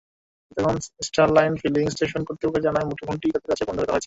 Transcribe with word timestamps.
তখন 0.57 0.75
Starline 1.03 1.53
filling 1.55 1.85
station 1.89 2.21
কর্তৃপক্ষ 2.23 2.57
জানায়, 2.59 2.85
মুঠোফোনটি 2.85 3.27
তাঁদের 3.31 3.49
কাছে 3.49 3.63
বন্ধক 3.65 3.81
রাখা 3.81 3.93
হয়েছে। 3.93 3.99